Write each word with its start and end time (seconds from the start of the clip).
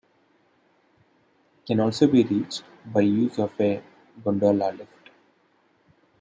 It 1.61 1.67
can 1.67 1.79
also 1.79 2.07
be 2.07 2.23
reached 2.23 2.63
by 2.87 3.01
use 3.01 3.37
of 3.37 3.53
a 3.61 3.83
gondola 4.23 4.71
lift. 4.71 5.11